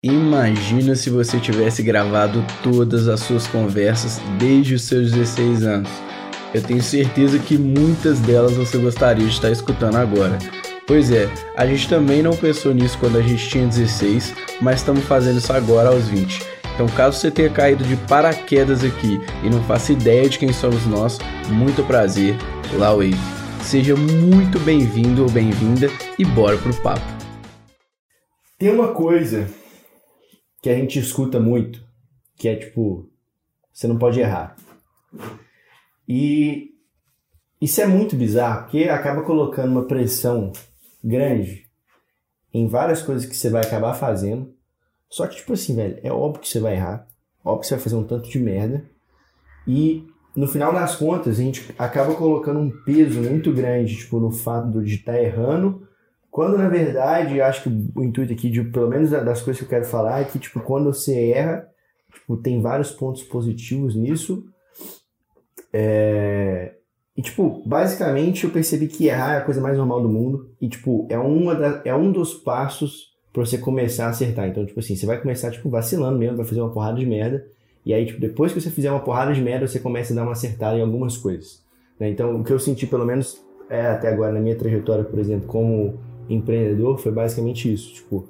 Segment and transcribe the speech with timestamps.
[0.00, 5.90] Imagina se você tivesse gravado todas as suas conversas desde os seus 16 anos.
[6.54, 10.38] Eu tenho certeza que muitas delas você gostaria de estar escutando agora.
[10.86, 15.04] Pois é, a gente também não pensou nisso quando a gente tinha 16, mas estamos
[15.04, 16.42] fazendo isso agora aos 20.
[16.74, 20.86] Então, caso você tenha caído de paraquedas aqui e não faça ideia de quem somos
[20.86, 21.18] nós,
[21.48, 22.36] muito prazer,
[22.78, 23.16] Wave.
[23.62, 27.18] Seja muito bem-vindo ou bem-vinda e bora pro papo.
[28.56, 29.48] Tem uma coisa
[30.62, 31.84] que a gente escuta muito,
[32.36, 33.08] que é tipo,
[33.72, 34.56] você não pode errar.
[36.08, 36.74] E
[37.60, 40.52] isso é muito bizarro, porque acaba colocando uma pressão
[41.02, 41.66] grande
[42.52, 44.54] em várias coisas que você vai acabar fazendo.
[45.08, 47.06] Só que, tipo assim, velho, é óbvio que você vai errar,
[47.44, 48.84] óbvio que você vai fazer um tanto de merda.
[49.66, 54.30] E no final das contas, a gente acaba colocando um peso muito grande, tipo, no
[54.30, 55.87] fato de estar tá errando
[56.38, 59.68] quando na verdade, acho que o intuito aqui, de, pelo menos das coisas que eu
[59.68, 61.66] quero falar, é que tipo, quando você erra,
[62.14, 64.44] tipo, tem vários pontos positivos nisso.
[65.72, 66.74] É...
[67.16, 70.48] E, tipo, basicamente eu percebi que errar é a coisa mais normal do mundo.
[70.60, 74.46] E, tipo, é, uma da, é um dos passos para você começar a acertar.
[74.46, 77.44] Então, tipo assim, você vai começar, tipo, vacilando mesmo, vai fazer uma porrada de merda.
[77.84, 80.22] E aí, tipo, depois que você fizer uma porrada de merda, você começa a dar
[80.22, 81.64] uma acertada em algumas coisas.
[81.98, 82.08] Né?
[82.10, 85.48] Então, o que eu senti, pelo menos, é até agora na minha trajetória, por exemplo,
[85.48, 87.94] como empreendedor foi basicamente isso.
[87.94, 88.28] Tipo,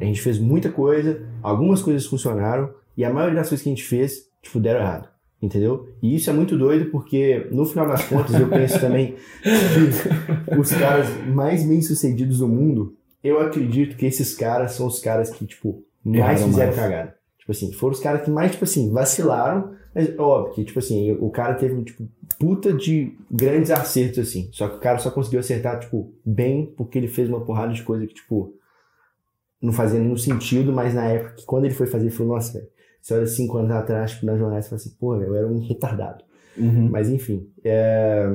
[0.00, 3.72] a gente fez muita coisa, algumas coisas funcionaram e a maioria das coisas que a
[3.72, 5.08] gente fez, tipo, deram errado.
[5.42, 5.88] Entendeu?
[6.02, 10.70] E isso é muito doido porque, no final das contas, eu penso também que os
[10.70, 15.82] caras mais bem-sucedidos do mundo, eu acredito que esses caras são os caras que, tipo,
[16.04, 16.76] mais Erraram fizeram mais.
[16.76, 17.16] cagada.
[17.38, 21.12] Tipo assim, foram os caras que mais, tipo assim, vacilaram, mas óbvio que, tipo assim,
[21.12, 24.48] o cara teve, tipo, puta de grandes acertos, assim.
[24.52, 27.82] Só que o cara só conseguiu acertar, tipo, bem, porque ele fez uma porrada de
[27.82, 28.54] coisa que, tipo,
[29.60, 32.52] não fazia nenhum sentido, mas na época, que quando ele foi fazer, ele falou, nossa,
[32.52, 35.46] velho, você olha cinco anos atrás, tipo, na jornada, você fala assim, pô, eu era
[35.46, 36.24] um retardado.
[36.56, 36.88] Uhum.
[36.90, 38.28] Mas enfim, é...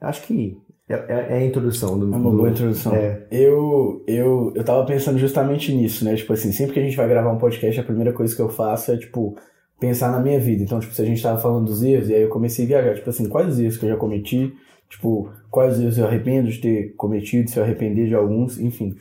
[0.00, 0.56] acho que
[0.88, 2.14] é, é, é, a introdução do.
[2.14, 2.94] É uma boa introdução.
[2.94, 3.26] É.
[3.30, 6.14] Eu, eu, eu tava pensando justamente nisso, né?
[6.14, 8.48] Tipo assim, sempre que a gente vai gravar um podcast, a primeira coisa que eu
[8.48, 9.36] faço é, tipo,
[9.78, 10.62] pensar na minha vida.
[10.62, 12.94] Então, tipo, se a gente tava falando dos erros, e aí eu comecei a viajar,
[12.94, 14.52] tipo assim, quais os erros que eu já cometi,
[14.88, 18.94] tipo, quais erros eu arrependo de ter cometido, se eu arrepender de alguns, enfim.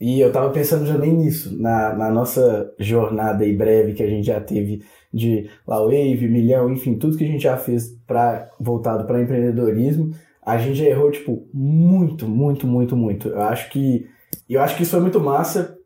[0.00, 4.26] E eu tava pensando também nisso, na, na nossa jornada aí breve que a gente
[4.26, 9.06] já teve de La Wave, Milhão, enfim, tudo que a gente já fez para voltado
[9.06, 10.10] para empreendedorismo
[10.44, 13.28] a gente já errou, tipo, muito, muito, muito, muito.
[13.28, 14.06] Eu acho que.
[14.48, 15.76] Eu acho que isso foi muito massa,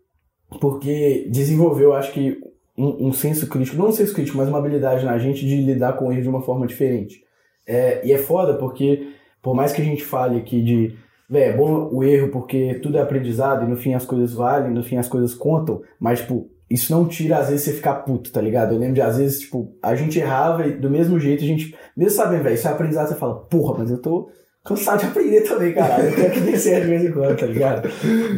[0.61, 2.39] porque desenvolveu, acho que,
[2.79, 5.95] um, um senso crítico, não um senso crítico, mas uma habilidade na gente de lidar
[5.95, 7.23] com o erro de uma forma diferente.
[7.67, 9.13] É, e é foda porque,
[9.43, 10.97] por mais que a gente fale aqui de.
[11.29, 14.73] Véi, é bom o erro porque tudo é aprendizado e no fim as coisas valem,
[14.73, 18.33] no fim as coisas contam, mas, tipo, isso não tira, às vezes, você ficar puto,
[18.33, 18.73] tá ligado?
[18.73, 21.75] Eu lembro de, às vezes, tipo, a gente errava e do mesmo jeito a gente,
[21.97, 24.31] mesmo sabendo, velho, isso é aprendizado, você fala, porra, mas eu tô
[24.65, 26.09] cansado de aprender também, caralho.
[26.09, 27.89] Eu tenho que descer de vez em quando, tá ligado?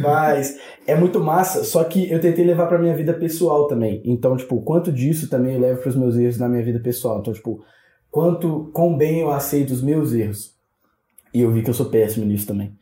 [0.01, 4.01] Mas é muito massa, só que eu tentei levar pra minha vida pessoal também.
[4.05, 7.19] Então, tipo, quanto disso também eu levo pros meus erros na minha vida pessoal.
[7.19, 7.63] Então, tipo,
[8.09, 10.55] quanto, quão bem eu aceito os meus erros.
[11.33, 12.73] E eu vi que eu sou péssimo nisso também.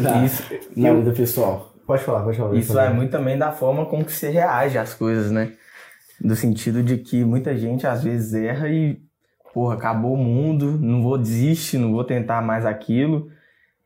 [0.00, 0.42] na, isso,
[0.76, 1.74] na eu, vida pessoal.
[1.86, 2.56] Pode falar, pode falar.
[2.56, 5.52] Isso vai muito também da forma como que você reage às coisas, né?
[6.20, 9.02] Do sentido de que muita gente às vezes erra e
[9.54, 13.30] porra, acabou o mundo, não vou desistir, não vou tentar mais aquilo.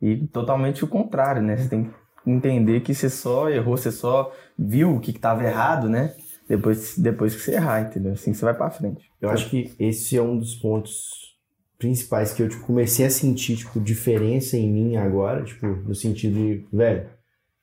[0.00, 1.56] E totalmente o contrário, né?
[1.58, 5.88] Você tem que entender que você só errou, você só viu o que estava errado,
[5.88, 6.14] né?
[6.48, 8.12] Depois, depois que você errar, entendeu?
[8.12, 9.10] Assim você vai para frente.
[9.20, 11.36] Eu acho que esse é um dos pontos
[11.78, 16.34] principais que eu tipo, comecei a sentir tipo, diferença em mim agora, tipo, no sentido
[16.34, 17.06] de, velho,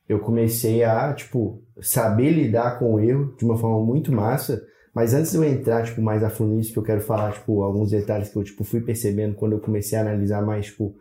[0.07, 4.63] eu comecei a, tipo, saber lidar com o erro de uma forma muito massa
[4.95, 7.61] mas antes de eu entrar, tipo, mais a fundo nisso, que eu quero falar, tipo,
[7.61, 10.95] alguns detalhes que eu, tipo, fui percebendo quando eu comecei a analisar mais, tipo,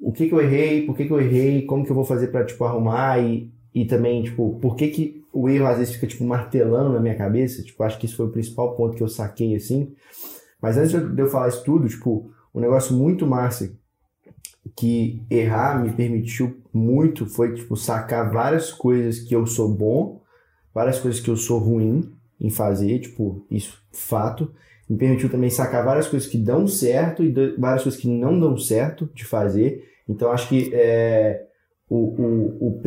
[0.00, 2.28] o que que eu errei, por que que eu errei, como que eu vou fazer
[2.28, 6.06] para tipo, arrumar e, e também, tipo, por que que o erro às vezes fica,
[6.06, 9.08] tipo, martelando na minha cabeça, tipo, acho que isso foi o principal ponto que eu
[9.08, 9.94] saquei, assim.
[10.60, 13.70] Mas antes de eu falar isso tudo, tipo, um negócio muito massa
[14.74, 20.22] que errar me permitiu muito foi, tipo, sacar várias coisas que eu sou bom,
[20.74, 24.50] várias coisas que eu sou ruim, em fazer, tipo, isso, fato.
[24.88, 28.56] Me permitiu também sacar várias coisas que dão certo e várias coisas que não dão
[28.56, 29.84] certo de fazer.
[30.08, 31.46] Então, acho que é,
[31.88, 32.82] o, o, o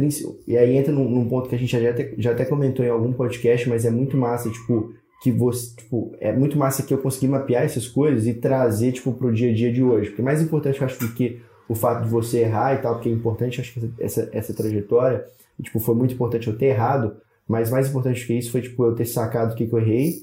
[0.48, 2.90] E aí entra num, num, ponto que a gente já até, já até comentou em
[2.90, 6.98] algum podcast, mas é muito massa, tipo, que você, tipo, é muito massa que eu
[6.98, 10.10] consegui mapear essas coisas e trazer, tipo, pro dia a dia de hoje.
[10.10, 13.10] Porque mais importante, eu acho, do que o fato de você errar e tal, porque
[13.10, 15.26] é importante, acho que essa, essa trajetória,
[15.62, 17.18] tipo, foi muito importante eu ter errado,
[17.50, 20.14] Mas mais importante que isso foi, tipo, eu ter sacado o que, que eu errei,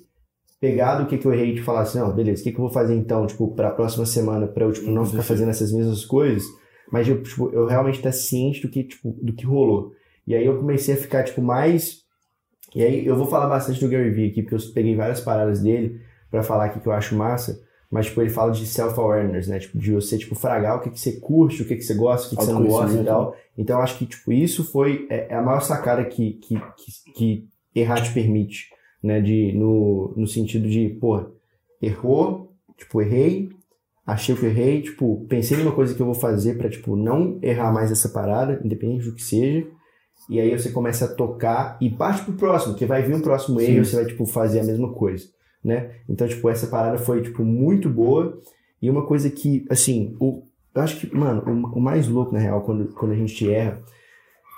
[0.60, 2.62] pegado o que, que eu errei e falar assim, não, beleza, o que, que eu
[2.62, 6.04] vou fazer então, tipo, pra próxima semana, pra eu, tipo, não ficar fazendo essas mesmas
[6.04, 6.44] coisas,
[6.92, 9.92] mas eu, tipo, eu realmente estar ciente do que, tipo, do que rolou.
[10.24, 12.04] E aí eu comecei a ficar, tipo, mais...
[12.76, 15.60] E aí eu vou falar bastante do Gary Vee aqui, porque eu peguei várias paradas
[15.60, 16.00] dele
[16.30, 17.60] para falar aqui que eu acho massa,
[17.90, 19.58] mas, tipo, ele fala de self-awareness, né?
[19.58, 22.26] Tipo, de você, tipo, fragar o que, que você curte, o que, que você gosta,
[22.26, 23.36] o que, que você não gosta e tal.
[23.56, 27.12] Então, eu acho que, tipo, isso foi é, é a maior sacada que, que, que,
[27.14, 28.70] que errar te permite,
[29.02, 29.20] né?
[29.20, 31.24] De, no, no sentido de, pô,
[31.80, 33.50] errou, tipo, errei,
[34.04, 37.72] achei que errei, tipo, pensei numa coisa que eu vou fazer para tipo, não errar
[37.72, 39.66] mais essa parada, independente do que seja.
[40.28, 43.60] E aí você começa a tocar e parte pro próximo, que vai vir um próximo
[43.60, 45.35] erro e você vai, tipo, fazer a mesma coisa
[45.66, 45.90] né?
[46.08, 48.40] Então, tipo, essa parada foi, tipo, muito boa.
[48.80, 52.38] E uma coisa que, assim, o, eu acho que, mano, o, o mais louco, na
[52.38, 53.82] real, quando, quando a gente erra,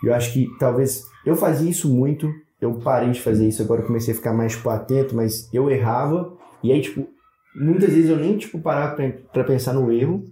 [0.05, 1.02] eu acho que talvez.
[1.25, 4.52] Eu fazia isso muito, eu parei de fazer isso, agora eu comecei a ficar mais,
[4.52, 7.08] tipo, atento, mas eu errava, e aí, tipo,
[7.56, 10.25] muitas vezes eu nem, tipo, parava pra, pra pensar no erro,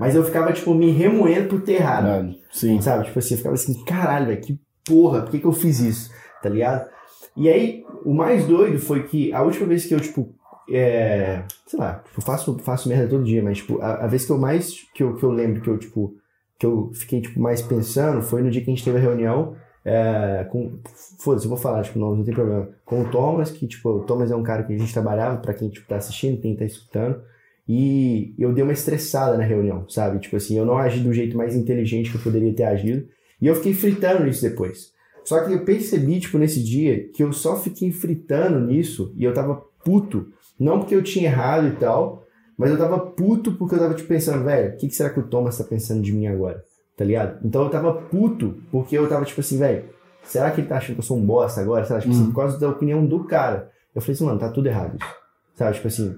[0.00, 2.06] mas eu ficava, tipo, me remoendo por ter errado.
[2.50, 2.80] Sim.
[2.80, 3.04] Sabe?
[3.04, 6.10] Tipo assim, eu ficava assim, caralho, velho, que porra, por que, que eu fiz isso?
[6.42, 6.88] Tá ligado?
[7.36, 10.34] E aí, o mais doido foi que a última vez que eu, tipo,
[10.70, 14.32] é, sei lá, tipo, faço, faço merda todo dia, mas, tipo, a, a, vez que
[14.32, 16.14] eu mais, que eu, que eu lembro que eu, tipo,
[16.58, 19.56] que eu fiquei, tipo, mais pensando foi no dia que a gente teve a reunião
[19.84, 20.78] é, com,
[21.18, 24.04] foda-se, eu vou falar, tipo, não, não tem problema, com o Thomas, que, tipo, o
[24.04, 26.64] Thomas é um cara que a gente trabalhava, para quem, tipo, tá assistindo, quem tá
[26.64, 27.22] escutando,
[27.68, 30.18] e eu dei uma estressada na reunião, sabe?
[30.18, 33.08] Tipo assim, eu não agi do jeito mais inteligente que eu poderia ter agido,
[33.40, 34.92] e eu fiquei fritando isso depois.
[35.24, 39.34] Só que eu percebi, tipo, nesse dia, que eu só fiquei fritando nisso e eu
[39.34, 40.28] tava puto.
[40.58, 42.26] Não porque eu tinha errado e tal,
[42.56, 45.20] mas eu tava puto porque eu tava, tipo, pensando, velho, o que, que será que
[45.20, 46.64] o Thomas tá pensando de mim agora?
[46.96, 47.38] Tá ligado?
[47.44, 49.84] Então eu tava puto porque eu tava, tipo assim, velho,
[50.22, 51.84] será que ele tá achando que eu sou um bosta agora?
[51.84, 53.70] Será, tipo assim, por causa da opinião do cara.
[53.94, 55.14] Eu falei assim, mano, tá tudo errado isso.
[55.54, 56.14] Sabe, tipo assim,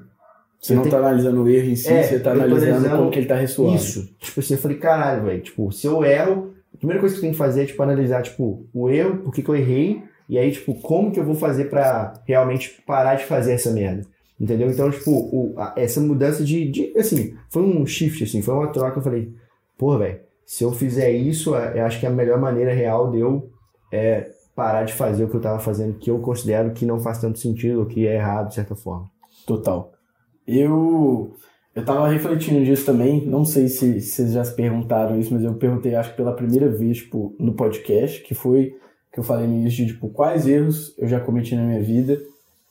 [0.63, 0.93] você não tenho...
[0.95, 3.35] tá analisando o erro em si, é, você tá analisando, analisando como que ele tá
[3.35, 3.75] ressoando.
[3.75, 4.15] Isso.
[4.21, 5.43] Tipo assim, eu falei, caralho, velho.
[5.43, 8.23] Tipo, se eu erro, a primeira coisa que você tem que fazer é, tipo, analisar,
[8.23, 11.35] tipo, o erro, por que, que eu errei, e aí, tipo, como que eu vou
[11.35, 14.07] fazer para realmente parar de fazer essa merda.
[14.41, 14.71] Entendeu?
[14.71, 18.73] Então, tipo, o, a, essa mudança de, de, assim, foi um shift, assim, foi uma
[18.73, 19.33] troca, eu falei,
[19.79, 23.11] porra, velho, se eu fizer isso, é, eu acho que é a melhor maneira real
[23.11, 23.51] de eu
[23.93, 27.19] é, parar de fazer o que eu tava fazendo, que eu considero que não faz
[27.19, 29.11] tanto sentido, ou que é errado, de certa forma.
[29.47, 29.93] Total.
[30.47, 31.35] Eu
[31.75, 35.43] eu tava refletindo nisso também, não sei se, se vocês já se perguntaram isso, mas
[35.43, 38.75] eu perguntei, acho que pela primeira vez, tipo, no podcast, que foi
[39.13, 42.21] que eu falei no início de, tipo, quais erros eu já cometi na minha vida,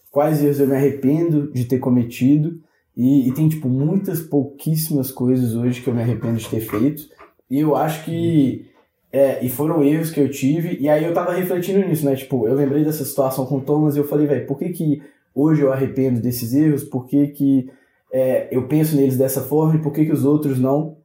[0.10, 2.60] quais erros eu me arrependo de ter cometido,
[2.96, 7.04] e, e tem, tipo, muitas, pouquíssimas coisas hoje que eu me arrependo de ter feito,
[7.50, 8.68] e eu acho que,
[9.12, 12.48] é, e foram erros que eu tive, e aí eu tava refletindo nisso, né, tipo,
[12.48, 15.02] eu lembrei dessa situação com o Thomas e eu falei, velho, por que que
[15.34, 17.70] hoje eu arrependo desses erros, por que que
[18.12, 20.98] é, eu penso neles dessa forma e por que, que os outros não.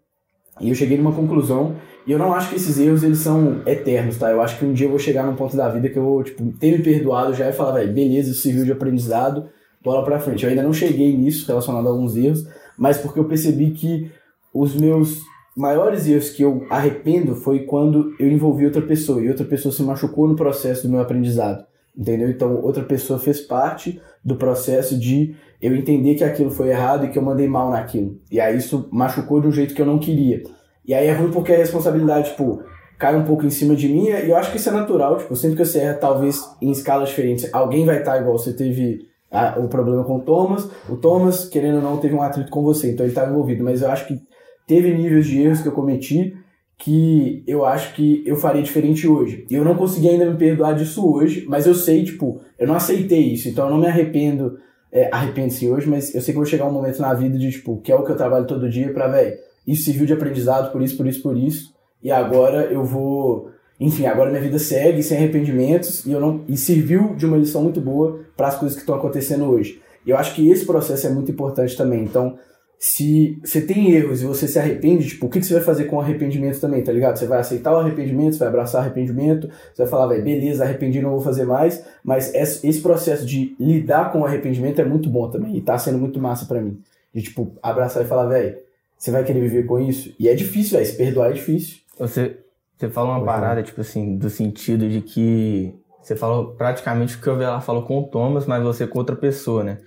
[0.60, 1.76] E eu cheguei numa conclusão,
[2.06, 4.30] e eu não acho que esses erros eles são eternos, tá?
[4.30, 6.22] Eu acho que um dia eu vou chegar num ponto da vida que eu vou,
[6.22, 9.48] tipo, ter me perdoado já e falar, velho, beleza, isso serviu de aprendizado,
[9.82, 10.44] bola pra frente.
[10.44, 12.46] Eu ainda não cheguei nisso relacionado a alguns erros,
[12.78, 14.10] mas porque eu percebi que
[14.54, 15.20] os meus
[15.56, 19.82] maiores erros que eu arrependo foi quando eu envolvi outra pessoa e outra pessoa se
[19.82, 21.64] machucou no processo do meu aprendizado,
[21.96, 22.30] entendeu?
[22.30, 27.10] Então, outra pessoa fez parte do processo de eu entender que aquilo foi errado e
[27.10, 28.18] que eu mandei mal naquilo.
[28.28, 30.42] E aí isso machucou de um jeito que eu não queria.
[30.84, 32.60] E aí é ruim porque a responsabilidade, tipo,
[32.98, 35.16] cai um pouco em cima de mim e eu acho que isso é natural.
[35.16, 39.06] Tipo, sempre que você erra, talvez em escalas diferentes, alguém vai estar igual você teve
[39.30, 40.68] a, o problema com o Thomas.
[40.88, 43.62] O Thomas, querendo ou não, teve um atrito com você, então ele estava envolvido.
[43.62, 44.20] Mas eu acho que
[44.66, 46.36] teve níveis de erros que eu cometi
[46.78, 49.46] que eu acho que eu faria diferente hoje.
[49.50, 52.74] E eu não consegui ainda me perdoar disso hoje, mas eu sei, tipo, eu não
[52.74, 54.58] aceitei isso, então eu não me arrependo
[54.92, 57.80] é, arrepende-se hoje, mas eu sei que vou chegar um momento na vida de, tipo,
[57.82, 60.80] que é o que eu trabalho todo dia pra, velho, isso serviu de aprendizado por
[60.80, 63.50] isso, por isso, por isso, e agora eu vou.
[63.78, 67.62] Enfim, agora minha vida segue sem arrependimentos e eu não e serviu de uma lição
[67.62, 69.82] muito boa para as coisas que estão acontecendo hoje.
[70.06, 72.02] E eu acho que esse processo é muito importante também.
[72.04, 72.38] Então,
[72.78, 75.84] se você tem erros e você se arrepende, tipo, o que, que você vai fazer
[75.84, 77.16] com o arrependimento também, tá ligado?
[77.16, 80.64] Você vai aceitar o arrependimento, você vai abraçar o arrependimento, você vai falar, velho, beleza,
[80.64, 85.08] arrependi, não vou fazer mais, mas esse processo de lidar com o arrependimento é muito
[85.08, 86.78] bom também, e tá sendo muito massa para mim.
[87.14, 88.56] De, tipo, abraçar e falar, velho,
[88.98, 90.14] você vai querer viver com isso?
[90.18, 91.78] E é difícil, velho, se perdoar é difícil.
[91.98, 92.36] Você,
[92.76, 97.28] você fala uma parada, tipo assim, do sentido de que você falou praticamente o que
[97.28, 99.78] o Velar falou com o Thomas, mas você com outra pessoa, né?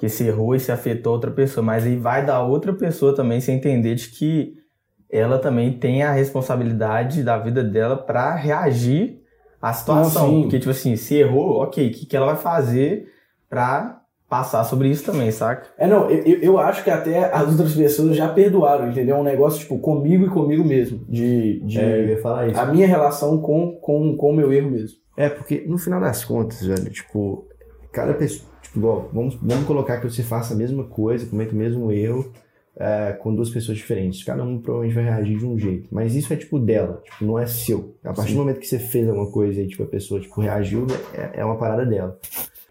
[0.00, 3.40] Que se errou e se afetou outra pessoa, mas aí vai da outra pessoa também
[3.40, 4.54] se entender de que
[5.10, 9.20] ela também tem a responsabilidade da vida dela para reagir
[9.60, 10.32] a situação.
[10.32, 13.08] Não, porque, tipo assim, se errou, ok, o que, que ela vai fazer
[13.48, 15.66] pra passar sobre isso também, saca?
[15.76, 19.16] É, não, eu, eu- acho que até as outras pessoas já perdoaram, entendeu?
[19.16, 21.04] Um negócio, tipo, comigo e comigo mesmo.
[21.08, 21.60] De.
[21.64, 22.58] de É, eu ia falar isso.
[22.60, 24.96] a minha relação com, com, com o meu erro mesmo.
[25.16, 27.46] É, porque no final das contas, velho, tipo,
[27.92, 28.48] cada pessoa.
[28.74, 32.32] Igual, vamos, vamos colocar que você faça a mesma coisa, cometa o mesmo erro
[32.76, 34.24] é, com duas pessoas diferentes.
[34.24, 35.88] Cada um provavelmente vai reagir de um jeito.
[35.90, 37.96] Mas isso é, tipo, dela, tipo, não é seu.
[38.02, 38.36] A partir Sim.
[38.36, 41.44] do momento que você fez alguma coisa e, tipo, a pessoa, tipo, reagiu, é, é
[41.44, 42.18] uma parada dela.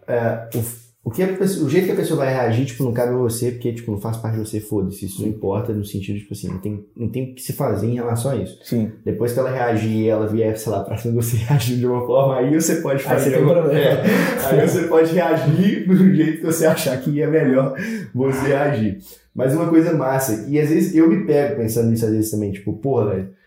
[0.06, 3.14] É, o, o, que pessoa- o jeito que a pessoa vai reagir, tipo, não cabe
[3.14, 5.06] a você, porque, tipo, não faz parte de você, foda-se.
[5.06, 7.86] Isso não importa no sentido, tipo assim, não tem, não tem o que se fazer
[7.86, 8.58] em relação a isso.
[8.62, 8.92] Sim.
[9.04, 11.86] Depois que ela reagir e ela vier, sei lá, pra cima de você reagir de
[11.86, 13.30] uma forma, aí você pode Aí fazer.
[13.30, 13.80] você tem um uma- problema.
[13.80, 14.02] É,
[14.60, 17.74] aí você pode reagir do jeito que você achar que é melhor
[18.14, 18.98] você reagir.
[19.34, 22.52] Mas uma coisa massa, e às vezes eu me pego pensando nisso às vezes também,
[22.52, 23.39] tipo, porra, velho.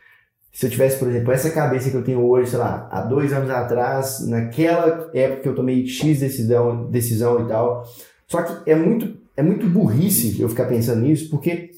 [0.54, 3.34] Se eu tivesse, por exemplo, essa cabeça que eu tenho hoje, sei lá, há dois
[3.34, 7.84] anos atrás, naquela época que eu tomei X decisão, decisão e tal.
[8.28, 11.72] Só que é muito, é muito burrice eu ficar pensando nisso, porque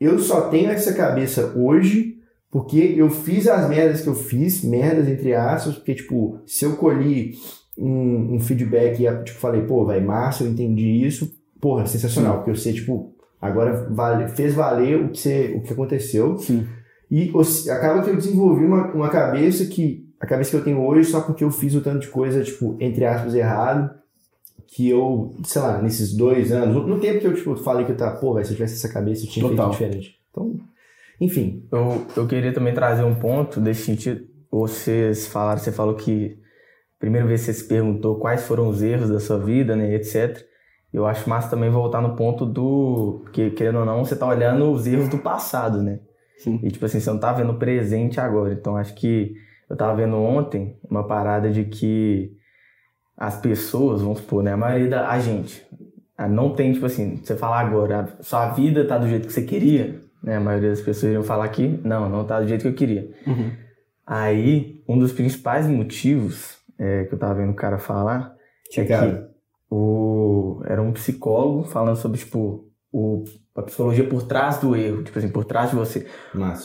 [0.00, 2.20] eu só tenho essa cabeça hoje
[2.50, 6.76] porque eu fiz as merdas que eu fiz, merdas entre aspas, porque, tipo, se eu
[6.76, 7.34] colhi
[7.78, 12.50] um, um feedback e, tipo, falei, pô, vai, Márcio, eu entendi isso, porra, sensacional, porque
[12.50, 16.36] eu sei, tipo, agora vale, fez valer o que, você, o que aconteceu.
[16.38, 16.66] Sim.
[17.10, 17.32] E
[17.70, 21.20] acaba que eu desenvolvi uma, uma cabeça que, a cabeça que eu tenho hoje, só
[21.20, 23.90] porque eu fiz o tanto de coisa, tipo, entre aspas, errado,
[24.68, 27.96] que eu, sei lá, nesses dois anos, no, tempo que eu, tipo, falei que eu
[27.96, 29.72] tava, pô, velho, se eu tivesse essa cabeça, eu tinha Total.
[29.72, 30.20] feito diferente.
[30.30, 30.56] Então,
[31.20, 34.24] enfim, Eu, eu queria também trazer um ponto desse sentido.
[34.50, 36.38] Vocês falaram, você falou que
[36.98, 40.44] primeira vez você se perguntou quais foram os erros da sua vida, né, etc.
[40.92, 44.70] Eu acho massa também voltar no ponto do que querendo ou não, você tá olhando
[44.70, 46.00] os erros do passado, né?
[46.42, 46.60] Sim.
[46.62, 48.52] E tipo assim, você não tá vendo o presente agora.
[48.52, 49.34] Então acho que
[49.68, 52.36] eu tava vendo ontem uma parada de que
[53.16, 55.64] as pessoas, vamos supor, né, a maioria da a gente
[56.28, 59.42] não tem tipo assim, você falar agora, a sua vida tá do jeito que você
[59.42, 60.36] queria, né?
[60.36, 63.10] A maioria das pessoas iriam falar que não, não tá do jeito que eu queria.
[63.26, 63.50] Uhum.
[64.06, 68.34] Aí, um dos principais motivos é, que eu tava vendo o cara falar
[68.76, 69.10] é Cara.
[69.10, 75.02] que o, era um psicólogo falando sobre, tipo, o, a psicologia por trás do erro,
[75.02, 76.06] tipo assim, por trás de você.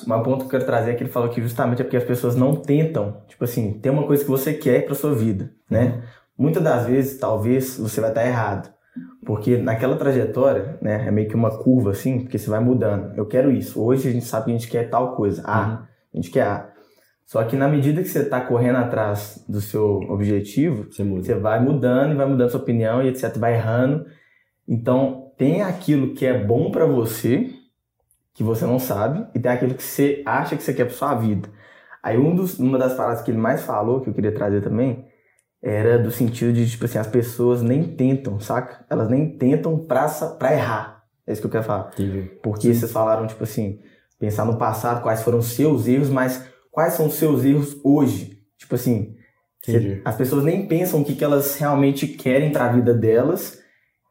[0.07, 1.97] Mas o ponto que eu quero trazer é que ele falou que justamente é porque
[1.97, 5.51] as pessoas não tentam, tipo assim, ter uma coisa que você quer pra sua vida,
[5.69, 6.03] né?
[6.37, 8.73] Muitas das vezes, talvez, você vai estar errado.
[9.25, 13.15] Porque naquela trajetória, né, é meio que uma curva assim, porque você vai mudando.
[13.17, 13.81] Eu quero isso.
[13.81, 15.43] Hoje a gente sabe que a gente quer tal coisa.
[15.45, 15.83] A.
[15.83, 16.69] A gente quer A.
[17.25, 21.59] Só que na medida que você está correndo atrás do seu objetivo, Você você vai
[21.59, 23.35] mudando e vai mudando sua opinião e etc.
[23.37, 24.05] Vai errando.
[24.67, 27.49] Então, tem aquilo que é bom pra você,
[28.33, 31.15] que você não sabe, e tem aquilo que você acha que você quer pra sua
[31.15, 31.49] vida.
[32.03, 35.05] Aí, um dos, uma das paradas que ele mais falou, que eu queria trazer também,
[35.63, 38.85] era do sentido de, tipo assim, as pessoas nem tentam, saca?
[38.89, 41.03] Elas nem tentam pra, pra errar.
[41.25, 41.89] É isso que eu quero falar.
[41.93, 42.29] Entendi.
[42.43, 43.79] Porque vocês falaram, tipo assim,
[44.19, 48.37] pensar no passado, quais foram os seus erros, mas quais são os seus erros hoje?
[48.59, 49.15] Tipo assim,
[49.63, 53.59] cê- as pessoas nem pensam o que, que elas realmente querem para a vida delas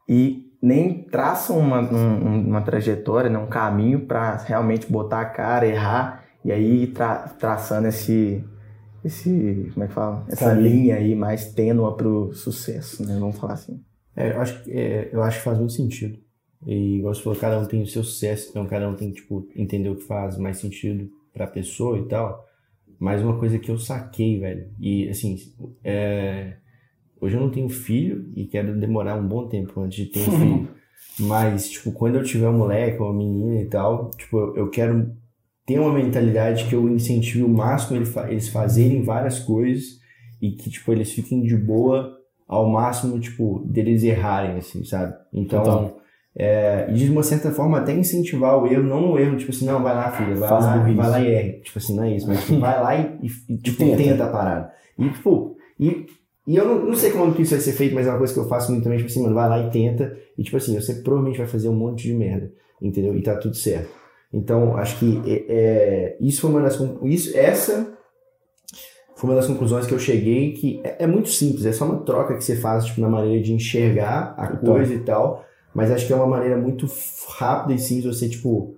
[0.09, 5.25] e nem traçam uma, um- um- uma trajetória, né, um caminho para realmente botar a
[5.27, 8.43] cara, errar e aí ir tra traçando esse,
[9.05, 10.25] esse, como é que fala?
[10.29, 13.17] Essa linha aí mais tênua pro sucesso, né?
[13.19, 13.81] Vamos falar assim.
[14.17, 16.19] É, eu acho, que- é, eu acho que faz muito sentido.
[16.67, 19.17] E igual você falou, cada um tem o seu sucesso, então cada um tem que,
[19.21, 22.43] tipo, entender o que faz mais sentido pra pessoa e tal.
[22.99, 25.37] Mas uma coisa que eu saquei, velho, e assim,
[25.83, 26.55] é,
[27.25, 30.33] hoje eu não tenho filho e quero demorar um bom tempo antes de ter um
[30.39, 30.69] filho.
[31.19, 34.71] Mas, tipo, quando eu tiver um moleque ou uma menina e tal, tipo, eu, eu
[34.71, 35.13] quero
[35.67, 39.85] ter uma mentalidade que eu incentive o máximo ele fa- eles fazerem várias coisas
[40.43, 42.13] e que, tipo, eles fiquem de boa
[42.47, 45.15] ao máximo, tipo, deles errarem, assim, sabe?
[45.33, 45.97] Então, Total.
[46.37, 49.65] é, e de uma certa forma até incentivar o erro, não o erro, tipo assim,
[49.65, 51.53] não, vai lá, filha, vai, lá, vai lá e erre.
[51.61, 53.97] Tipo assim, não é isso, mas tipo, vai lá e, e, e, tipo, tenta.
[53.97, 54.25] tenta.
[54.25, 54.73] a parada.
[54.99, 56.07] E, tipo, e,
[56.47, 58.33] e eu não, não sei como que isso vai ser feito, mas é uma coisa
[58.33, 60.17] que eu faço muito também, tipo assim, mano, vai lá e tenta.
[60.37, 63.17] E, tipo assim, você provavelmente vai fazer um monte de merda, entendeu?
[63.17, 63.89] E tá tudo certo.
[64.33, 67.97] Então, acho que é, é, isso foi uma das isso Essa
[69.17, 72.01] foi uma das conclusões que eu cheguei, que é, é muito simples, é só uma
[72.01, 75.45] troca que você faz, tipo, na maneira de enxergar a coisa e tal.
[75.75, 76.87] Mas acho que é uma maneira muito
[77.37, 78.77] rápida e simples você, tipo,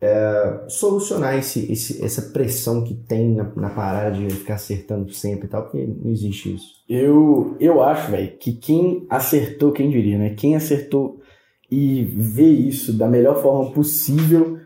[0.00, 5.46] é, solucionar esse, esse- essa pressão que tem na, na parada de ficar acertando sempre
[5.46, 6.66] e tal, porque não existe isso.
[6.88, 10.30] Eu, eu acho, velho, que quem acertou, quem diria, né?
[10.36, 11.20] Quem acertou
[11.70, 14.58] e vê isso da melhor forma possível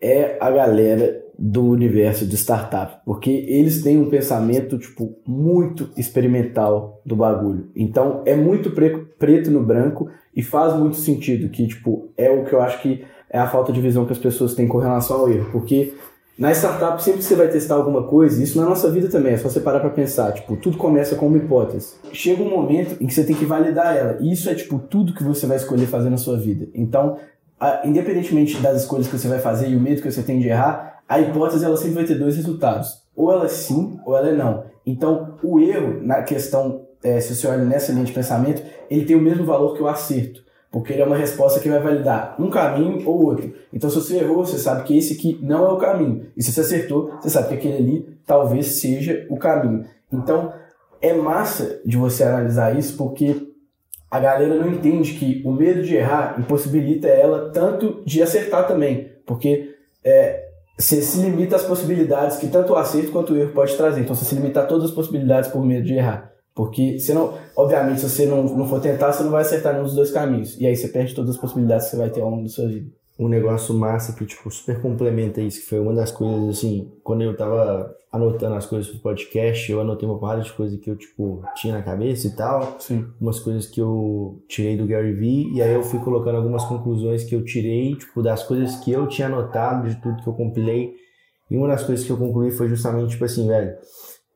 [0.00, 7.00] é a galera do universo de startup, porque eles têm um pensamento tipo muito experimental
[7.04, 7.70] do bagulho.
[7.74, 12.44] Então é muito pre preto no branco e faz muito sentido que tipo é o
[12.44, 15.20] que eu acho que é a falta de visão que as pessoas têm com relação
[15.20, 15.94] ao erro, porque
[16.36, 19.36] na startup sempre que você vai testar alguma coisa, isso na nossa vida também, é
[19.36, 21.94] só você parar para pensar, tipo, tudo começa com uma hipótese.
[22.12, 25.14] Chega um momento em que você tem que validar ela, e isso é tipo tudo
[25.14, 26.66] que você vai escolher fazer na sua vida.
[26.74, 27.18] Então,
[27.60, 30.48] a, independentemente das escolhas que você vai fazer e o medo que você tem de
[30.48, 33.02] errar, a hipótese ela sempre vai ter dois resultados.
[33.14, 34.64] Ou ela é sim, ou ela é não.
[34.86, 39.14] Então, o erro, na questão, é, se você olha nessa linha de pensamento, ele tem
[39.14, 40.42] o mesmo valor que o acerto.
[40.70, 43.52] Porque ele é uma resposta que vai validar um caminho ou outro.
[43.72, 46.26] Então, se você errou, você sabe que esse aqui não é o caminho.
[46.36, 49.84] E se você acertou, você sabe que aquele ali talvez seja o caminho.
[50.12, 50.52] Então,
[51.00, 53.48] é massa de você analisar isso porque
[54.10, 59.10] a galera não entende que o medo de errar impossibilita ela tanto de acertar também.
[59.24, 59.74] Porque
[60.04, 64.00] é, você se limita às possibilidades que tanto o acerto quanto o erro pode trazer.
[64.00, 66.32] Então você se limita a todas as possibilidades por medo de errar.
[66.60, 69.86] Porque você não, obviamente, se você não, não for tentar, você não vai acertar nenhum
[69.86, 70.60] dos dois caminhos.
[70.60, 72.68] E aí você perde todas as possibilidades que você vai ter ao longo da sua
[72.68, 76.90] vida um negócio massa que, tipo, super complementa isso, que foi uma das coisas, assim,
[77.04, 80.90] quando eu tava anotando as coisas pro podcast, eu anotei uma parte de coisas que
[80.90, 82.76] eu, tipo, tinha na cabeça e tal.
[82.78, 83.06] Sim.
[83.20, 87.22] Umas coisas que eu tirei do Gary Vee, e aí eu fui colocando algumas conclusões
[87.22, 90.94] que eu tirei, tipo, das coisas que eu tinha anotado, de tudo que eu compilei.
[91.50, 93.76] E uma das coisas que eu concluí foi justamente, tipo assim, velho,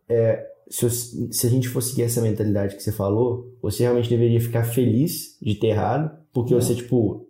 [0.09, 4.09] é, se, eu, se a gente for seguir essa mentalidade que você falou, você realmente
[4.09, 7.27] deveria ficar feliz de ter errado, porque você, tipo,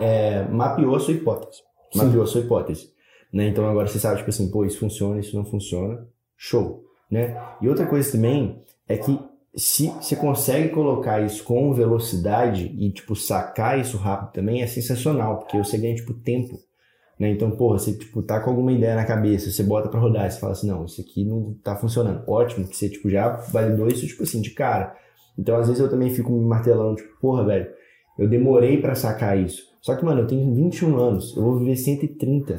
[0.00, 1.62] é, mapeou a sua hipótese.
[1.92, 1.98] Sim.
[1.98, 2.90] Mapeou a sua hipótese.
[3.32, 3.48] Né?
[3.48, 6.06] Então agora você sabe, tipo assim, pô, isso funciona, isso não funciona.
[6.36, 6.84] Show.
[7.10, 7.36] Né?
[7.60, 9.18] E outra coisa também é que
[9.54, 15.38] se você consegue colocar isso com velocidade e, tipo, sacar isso rápido também, é sensacional,
[15.38, 16.58] porque você ganha, tipo, tempo.
[17.18, 17.30] Né?
[17.30, 20.40] Então, porra, você, tipo, tá com alguma ideia na cabeça, você bota para rodar, você
[20.40, 22.22] fala assim, não, isso aqui não tá funcionando.
[22.26, 24.94] Ótimo, que você, tipo, já validou isso, tipo assim, de cara.
[25.38, 27.66] Então, às vezes eu também fico me martelando, tipo, porra, velho,
[28.18, 29.62] eu demorei para sacar isso.
[29.80, 32.56] Só que, mano, eu tenho 21 anos, eu vou viver 130.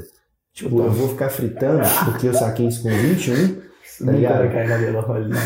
[0.54, 3.64] Tipo, eu vou ficar fritando porque eu saquei isso com 21.
[4.06, 4.34] Tá ligado?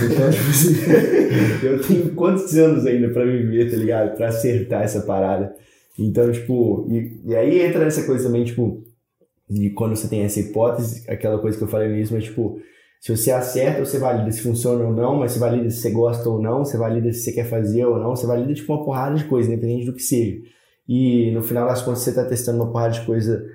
[0.05, 0.75] Então, tipo assim,
[1.65, 4.15] eu tenho quantos anos ainda pra viver, tá ligado?
[4.15, 5.53] Pra acertar essa parada.
[5.97, 8.83] Então, tipo, e, e aí entra nessa coisa também, tipo,
[9.49, 12.59] de quando você tem essa hipótese, aquela coisa que eu falei nisso, mas tipo,
[12.99, 16.29] se você acerta, você valida se funciona ou não, mas você valida se você gosta
[16.29, 19.15] ou não, você valida se você quer fazer ou não, você valida tipo uma porrada
[19.15, 20.41] de coisa, independente do que seja.
[20.87, 23.45] E no final das contas, você está testando uma porrada de coisa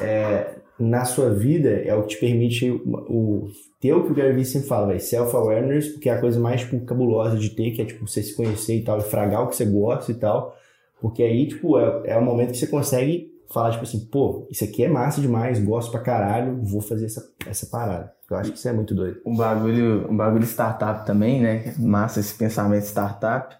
[0.00, 3.48] é, na sua vida, é o que te permite o, o
[3.80, 6.80] ter o que o Gary Vee sempre fala, self-awareness, porque é a coisa mais tipo,
[6.84, 9.56] cabulosa de ter, que é tipo você se conhecer e tal, e fragar o que
[9.56, 10.56] você gosta e tal,
[11.00, 14.64] porque aí tipo é, é o momento que você consegue falar tipo assim, pô, isso
[14.64, 18.12] aqui é massa demais, gosto pra caralho, vou fazer essa, essa parada.
[18.30, 19.20] Eu acho que isso é muito doido.
[19.26, 21.74] Um bagulho, um bagulho startup também, né?
[21.78, 23.54] Massa esse pensamento startup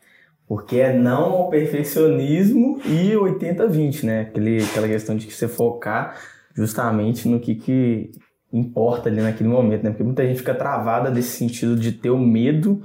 [0.46, 4.20] porque é não ao perfeccionismo e 80-20, né?
[4.20, 6.14] Aquele, aquela questão de que você focar
[6.54, 8.10] justamente no que, que
[8.52, 9.90] importa ali naquele momento, né?
[9.90, 12.82] Porque muita gente fica travada desse sentido de ter o medo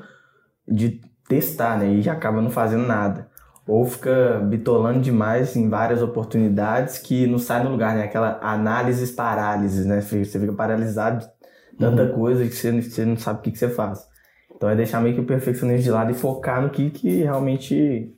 [0.66, 1.94] de testar, né?
[1.94, 3.27] E acaba não fazendo nada.
[3.68, 8.04] Ou fica bitolando demais em várias oportunidades que não sai no lugar, né?
[8.04, 10.00] Aquela análise parálises, né?
[10.00, 12.14] Você fica paralisado de tanta uhum.
[12.14, 14.08] coisa que você, você não sabe o que, que você faz.
[14.56, 18.16] Então é deixar meio que o perfeccionismo de lado e focar no que, que realmente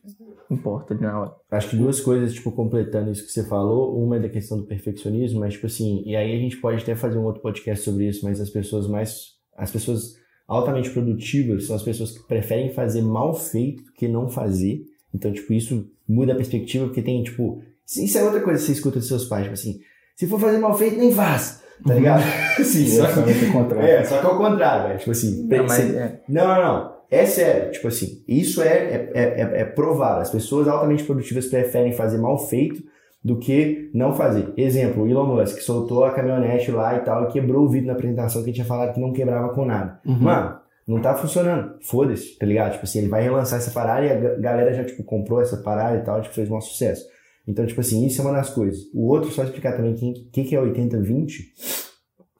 [0.49, 1.31] importa na hora.
[1.51, 4.01] Acho que duas coisas, tipo, completando isso que você falou.
[4.01, 6.95] Uma é da questão do perfeccionismo, mas, tipo assim, e aí a gente pode até
[6.95, 9.38] fazer um outro podcast sobre isso, mas as pessoas mais.
[9.55, 10.15] As pessoas
[10.47, 14.83] altamente produtivas são as pessoas que preferem fazer mal feito do que não fazer.
[15.13, 17.62] Então, tipo, isso muda a perspectiva, porque tem, tipo.
[17.86, 19.80] Isso é outra coisa que você escuta dos seus pais, tipo assim,
[20.15, 21.62] se for fazer mal feito, nem faz.
[21.86, 22.22] Tá ligado?
[22.63, 23.88] Sim, só que, é, contrário.
[23.88, 25.00] é, só que é o contrário, velho.
[25.00, 26.22] Tipo assim, não, mas, é.
[26.28, 27.00] não, não, não.
[27.10, 30.22] É sério, tipo assim, isso é, é, é, é provado.
[30.22, 32.84] As pessoas altamente produtivas preferem fazer mal feito
[33.24, 34.54] do que não fazer.
[34.56, 37.93] Exemplo, o Elon Musk soltou a caminhonete lá e tal e quebrou o vidro na
[37.93, 40.00] apresentação que tinha falado que não quebrava com nada.
[40.06, 40.19] Uhum.
[40.19, 40.59] Mano,
[40.89, 41.78] não tá funcionando.
[41.84, 42.73] Foda-se, tá ligado?
[42.73, 45.97] Tipo assim, ele vai relançar essa parada e a galera já, tipo, comprou essa parada
[45.97, 47.06] e tal, tipo, fez um sucesso.
[47.47, 48.86] Então, tipo assim, isso é uma das coisas.
[48.93, 49.95] O outro, só explicar também o
[50.32, 51.30] que, que é 80-20,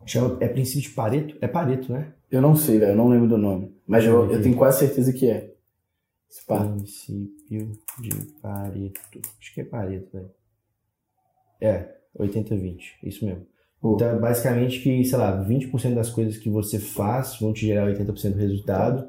[0.06, 1.38] chama, é princípio de Pareto?
[1.42, 2.14] É Pareto, né?
[2.32, 3.76] Eu não sei, velho, eu não lembro do nome.
[3.88, 5.54] Mas eu, eu tenho quase certeza que é.
[6.48, 8.10] Princípio de
[8.42, 9.00] Pareto.
[9.40, 10.32] Acho que é Pareto, velho.
[11.62, 13.46] É, 80-20, isso mesmo.
[13.84, 17.88] Então, é basicamente que, sei lá, 20% das coisas que você faz vão te gerar
[17.88, 19.08] 80% do resultado.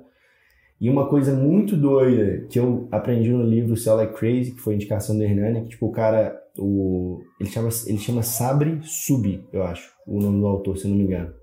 [0.80, 4.74] E uma coisa muito doida que eu aprendi no livro Sell Like Crazy, que foi
[4.74, 9.62] indicação do Hernani, que tipo, o cara, o, ele, chama, ele chama Sabre Subi, eu
[9.62, 11.34] acho, o nome do autor, se eu não me engano.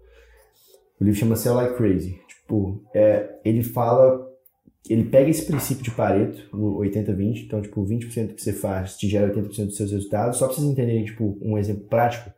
[1.00, 2.18] O livro chama Sell Like Crazy.
[2.28, 4.26] Tipo, é, ele fala
[4.90, 9.08] ele pega esse princípio de Pareto, o 80-20, então, tipo, 20% que você faz te
[9.08, 10.38] gera 80% dos seus resultados.
[10.38, 12.32] Só para vocês entenderem, tipo, um exemplo prático,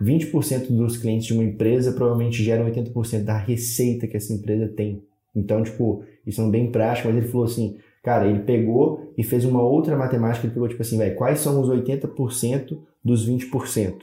[0.00, 5.02] 20% dos clientes de uma empresa provavelmente geram 80% da receita que essa empresa tem.
[5.34, 9.44] Então, tipo, isso é bem prático, mas ele falou assim, cara, ele pegou e fez
[9.44, 14.02] uma outra matemática, ele pegou, tipo assim, velho, quais são os 80% dos 20%?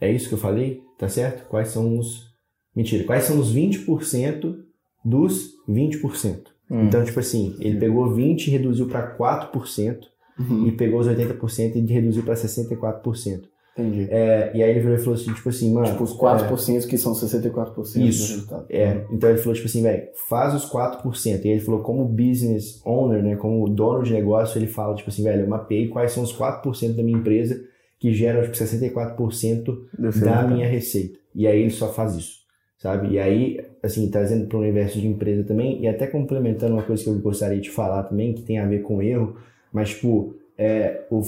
[0.00, 0.82] É isso que eu falei?
[0.98, 1.48] Tá certo?
[1.48, 2.32] Quais são os...
[2.74, 4.56] Mentira, quais são os 20%
[5.04, 6.46] dos 20%.
[6.70, 6.86] Hum.
[6.86, 9.98] Então, tipo assim, ele pegou 20 e reduziu para 4%,
[10.38, 10.66] uhum.
[10.66, 13.51] e pegou os 80% e reduziu para 64%.
[13.76, 14.06] Entendi.
[14.10, 15.86] É, e aí ele virou e falou assim, tipo assim, mano...
[15.88, 18.66] Tipo, os 4% é, que são 64% isso, do resultado.
[18.68, 21.44] É, então ele falou, tipo assim, velho, faz os 4%.
[21.44, 25.22] E ele falou, como business owner, né, como dono de negócio, ele fala, tipo assim,
[25.22, 27.64] velho, eu mapeei quais são os 4% da minha empresa
[27.98, 29.78] que geram, tipo, 64%
[30.20, 31.18] da minha receita.
[31.34, 32.42] E aí ele só faz isso
[32.82, 33.12] sabe?
[33.12, 37.04] E aí, assim, trazendo para o universo de empresa também, e até complementando uma coisa
[37.04, 39.36] que eu gostaria de falar também, que tem a ver com erro,
[39.72, 41.22] mas, tipo, é, o,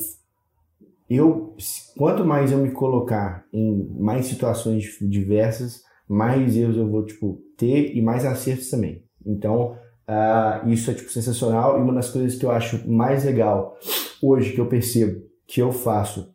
[1.09, 1.57] eu,
[1.97, 7.95] quanto mais eu me colocar em mais situações diversas, mais erros eu vou, tipo, ter
[7.97, 9.05] e mais acertos também.
[9.25, 9.77] Então,
[10.09, 13.77] uh, isso é, tipo, sensacional e uma das coisas que eu acho mais legal
[14.23, 16.35] hoje que eu percebo que eu faço,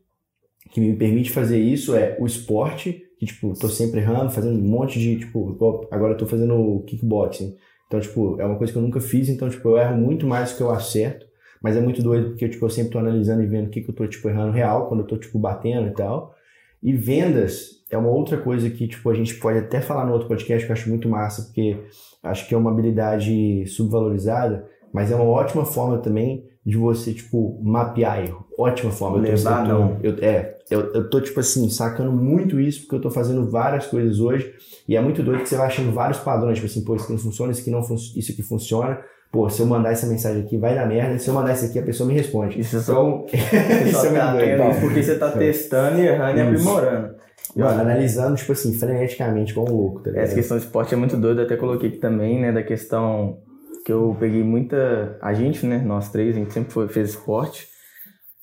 [0.72, 4.68] que me permite fazer isso é o esporte que, tipo, tô sempre errando, fazendo um
[4.68, 5.58] monte de, tipo,
[5.92, 7.54] agora eu tô fazendo kickboxing.
[7.86, 10.52] Então, tipo, é uma coisa que eu nunca fiz, então, tipo, eu erro muito mais
[10.52, 11.26] do que eu acerto,
[11.62, 13.90] mas é muito doido porque, tipo, eu sempre tô analisando e vendo o que, que
[13.90, 16.34] eu tô, tipo, errando real, quando eu tô, tipo, batendo e tal.
[16.82, 20.28] E vendas é uma outra coisa que, tipo, a gente pode até falar no outro
[20.28, 21.78] podcast que eu acho muito massa, porque
[22.24, 27.60] acho que é uma habilidade subvalorizada, mas é uma ótima forma também de você, tipo,
[27.64, 28.46] mapear erro.
[28.58, 29.18] Ótima forma.
[29.18, 30.00] Levar, eu não.
[30.04, 33.88] Eu, é, eu, eu tô, tipo assim, sacando muito isso, porque eu tô fazendo várias
[33.88, 34.54] coisas hoje,
[34.88, 37.14] e é muito doido que você vai achando vários padrões, tipo assim, pô, isso aqui
[37.14, 39.00] não funciona, isso aqui não isso aqui funciona,
[39.32, 41.80] pô, se eu mandar essa mensagem aqui, vai dar merda, se eu mandar isso aqui,
[41.80, 42.60] a pessoa me responde.
[42.60, 47.20] Isso então, você só tá doido, porque você tá testando e errando e aprimorando.
[47.56, 51.18] Mano, analisando, tipo assim, freneticamente, como um louco, tá Essa questão do esporte é muito
[51.18, 53.40] doida, até coloquei aqui também, né, da questão
[53.86, 55.18] que eu peguei muita.
[55.22, 55.80] A gente, né?
[55.84, 57.68] Nós três, a gente sempre foi, fez esporte.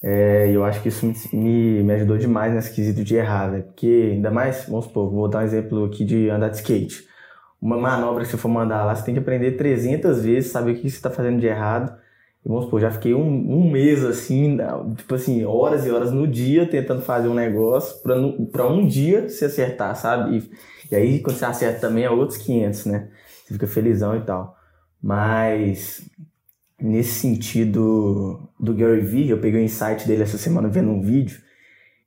[0.02, 3.60] É, e eu acho que isso me, me ajudou demais nesse quesito de errar, né?
[3.60, 7.04] Porque, ainda mais, vamos supor, vou dar um exemplo aqui de andar de skate.
[7.66, 10.74] Uma manobra que você for mandar lá, você tem que aprender 300 vezes, saber o
[10.76, 11.98] que você está fazendo de errado.
[12.44, 14.56] E vamos supor, já fiquei um, um mês assim,
[14.96, 18.00] tipo assim, horas e horas no dia tentando fazer um negócio
[18.52, 20.38] para um dia se acertar, sabe?
[20.38, 23.08] E, e aí, quando você acerta também, é outros 500, né?
[23.44, 24.56] Você fica felizão e tal.
[25.02, 26.08] Mas
[26.80, 31.40] nesse sentido do Gary Vee, eu peguei o insight dele essa semana vendo um vídeo,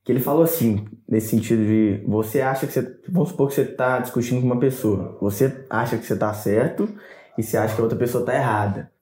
[0.02, 3.62] que ele falou assim, nesse sentido de você acha que você, vamos supor que você
[3.62, 6.88] está discutindo com uma pessoa, você acha que você está certo
[7.36, 8.92] e você acha que a outra pessoa está errada.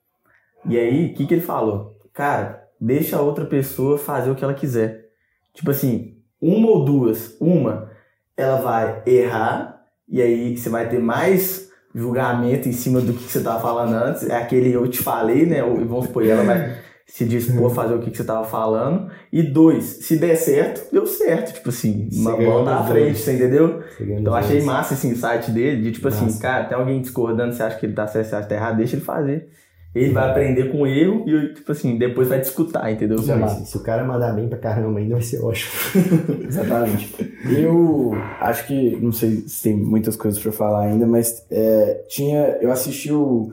[0.64, 2.01] E aí, o que, que ele falou?
[2.14, 5.11] Cara, deixa a outra pessoa fazer o que ela quiser.
[5.53, 7.37] Tipo assim, uma ou duas.
[7.40, 7.90] Uma,
[8.37, 13.42] ela vai errar, e aí você vai ter mais julgamento em cima do que você
[13.42, 14.29] tava falando antes.
[14.29, 15.62] É aquele eu te falei, né?
[15.62, 19.11] Vamos supor, ela vai se dispor a fazer o que, que você tava falando.
[19.33, 21.55] E dois, se der certo, deu certo.
[21.55, 23.83] Tipo assim, uma volta à frente, você entendeu?
[23.99, 26.35] Então achei massa esse insight dele, de tipo assim, massa.
[26.35, 28.55] assim, cara, tem alguém discordando, você acha que ele tá certo, você acha que tá
[28.55, 29.49] errado, deixa ele fazer.
[29.94, 33.18] Ele vai aprender com o erro e, tipo assim, depois vai discutir, entendeu?
[33.18, 35.73] Sim, se o cara mandar bem pra caramba ainda vai ser ótimo.
[36.47, 37.35] Exatamente.
[37.51, 42.59] Eu acho que, não sei se tem muitas coisas pra falar ainda, mas é, tinha,
[42.61, 43.51] eu assisti o,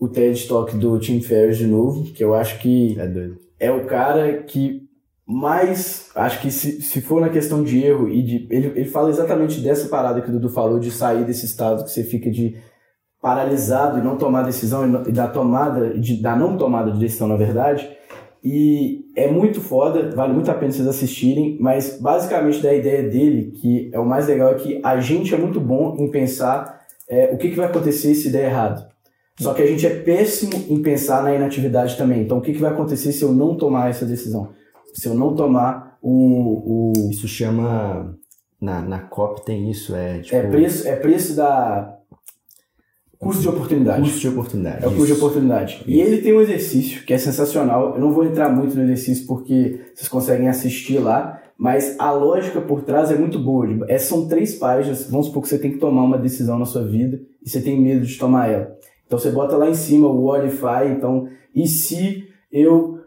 [0.00, 2.96] o TED Talk do Tim Ferriss de novo, que eu acho que
[3.60, 4.88] é, é o cara que
[5.26, 9.10] mais, acho que se, se for na questão de erro e de, ele, ele fala
[9.10, 12.56] exatamente dessa parada que o Dudu falou, de sair desse estado que você fica de
[13.20, 17.36] paralisado e não tomar decisão e da tomada de da não tomada de decisão na
[17.36, 17.88] verdade.
[18.42, 23.52] E é muito foda vale muito a pena vocês assistirem mas basicamente da ideia dele
[23.60, 27.30] que é o mais legal é que a gente é muito bom em pensar é,
[27.34, 28.89] o que, que vai acontecer se der errado
[29.42, 32.60] só que a gente é péssimo em pensar na inatividade também então o que, que
[32.60, 34.50] vai acontecer se eu não tomar essa decisão
[34.94, 37.10] se eu não tomar o, o...
[37.10, 38.16] isso chama
[38.60, 40.36] na, na COP tem isso é tipo...
[40.36, 42.00] é preço é preço da
[43.20, 44.00] Custo de oportunidade.
[44.00, 44.82] Custo de oportunidade.
[44.82, 45.74] É o custo de oportunidade.
[45.74, 45.90] Isso.
[45.90, 47.94] E ele tem um exercício que é sensacional.
[47.94, 52.62] Eu não vou entrar muito no exercício porque vocês conseguem assistir lá, mas a lógica
[52.62, 53.66] por trás é muito boa.
[53.88, 55.06] É, são três páginas.
[55.10, 57.78] Vamos supor que você tem que tomar uma decisão na sua vida e você tem
[57.78, 58.74] medo de tomar ela.
[59.10, 60.88] Então você bota lá em cima o Qualify.
[60.96, 63.00] Então, e se eu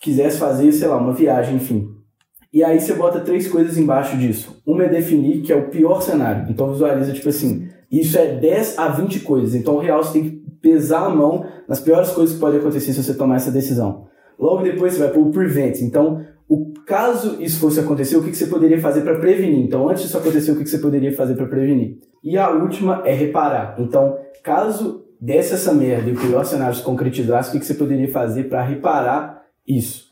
[0.00, 1.88] quisesse fazer, sei lá, uma viagem, enfim.
[2.52, 4.62] E aí você bota três coisas embaixo disso.
[4.64, 6.46] Uma é definir que é o pior cenário.
[6.48, 9.56] Então visualiza, tipo assim, isso é 10 a 20 coisas.
[9.56, 12.92] Então, o real, você tem que pesar a mão nas piores coisas que podem acontecer
[12.92, 14.06] se você tomar essa decisão.
[14.38, 15.80] Logo depois, você vai para o prevent.
[15.80, 19.64] Então, o caso isso fosse acontecer, o que, você poderia fazer para prevenir?
[19.64, 21.98] Então, antes disso acontecer, o que você poderia fazer para prevenir?
[22.22, 23.74] E a última é reparar.
[23.80, 27.74] Então, caso desse essa merda e o pior cenário se concretizasse, o que, que você
[27.74, 30.08] poderia fazer para reparar isso?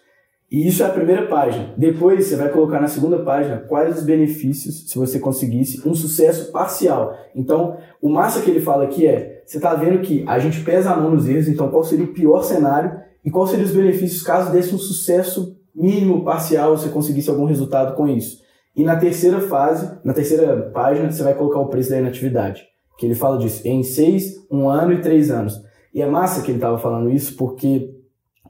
[0.51, 1.75] E isso é a primeira página.
[1.77, 6.51] Depois você vai colocar na segunda página quais os benefícios se você conseguisse um sucesso
[6.51, 7.15] parcial.
[7.35, 10.91] Então, o massa que ele fala aqui é: você está vendo que a gente pesa
[10.91, 14.23] a mão nos erros, então qual seria o pior cenário e quais seriam os benefícios
[14.23, 18.43] caso desse um sucesso mínimo, parcial, você conseguisse algum resultado com isso.
[18.75, 22.65] E na terceira fase, na terceira página, você vai colocar o preço da inatividade.
[22.99, 25.63] Que ele fala disso em seis, um ano e três anos.
[25.95, 27.95] E é massa que ele estava falando isso porque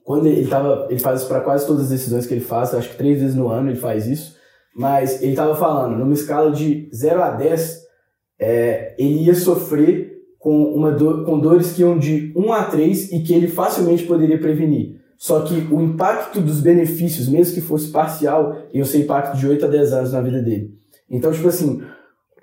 [0.02, 2.88] quando ele tava, ele faz isso para quase todas as decisões que ele faz, acho
[2.88, 4.36] que três vezes no ano ele faz isso,
[4.74, 7.82] mas ele estava falando, numa escala de 0 a 10,
[8.40, 13.12] é, ele ia sofrer com, uma do, com dores que iam de 1 a 3
[13.12, 14.98] e que ele facilmente poderia prevenir.
[15.18, 19.66] Só que o impacto dos benefícios, mesmo que fosse parcial, ia ser impacto de 8
[19.66, 20.72] a 10 anos na vida dele.
[21.10, 21.82] Então, tipo assim,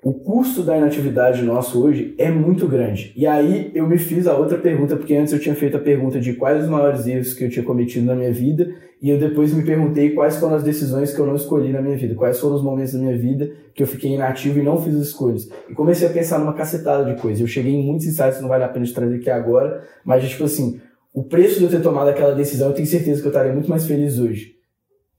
[0.06, 3.12] o custo da inatividade nosso hoje é muito grande.
[3.16, 6.20] E aí eu me fiz a outra pergunta, porque antes eu tinha feito a pergunta
[6.20, 9.52] de quais os maiores erros que eu tinha cometido na minha vida, e eu depois
[9.52, 12.54] me perguntei quais foram as decisões que eu não escolhi na minha vida, quais foram
[12.54, 15.48] os momentos da minha vida que eu fiquei inativo e não fiz as escolhas.
[15.68, 17.40] E comecei a pensar numa cacetada de coisas.
[17.40, 20.44] Eu cheguei em muitos insights, não vale a pena de trazer aqui agora, mas tipo
[20.44, 20.80] assim,
[21.12, 23.68] o preço de eu ter tomado aquela decisão, eu tenho certeza que eu estaria muito
[23.68, 24.54] mais feliz hoje